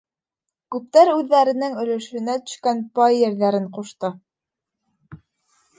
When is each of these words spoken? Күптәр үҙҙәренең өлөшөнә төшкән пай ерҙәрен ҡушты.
Күптәр 0.75 1.11
үҙҙәренең 1.15 1.75
өлөшөнә 1.83 2.37
төшкән 2.47 2.83
пай 3.01 3.21
ерҙәрен 3.27 3.69
ҡушты. 3.79 4.13